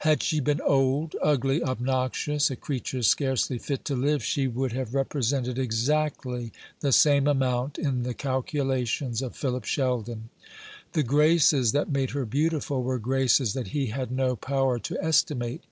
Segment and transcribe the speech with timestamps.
[0.00, 4.92] Had she been old, ugly, obnoxious, a creature scarcely fit to live, she would have
[4.94, 10.28] represented exactly the same amount in the calculations of Philip Sheldon.
[10.92, 15.62] The graces that made her beautiful were graces that he had no power to estimate.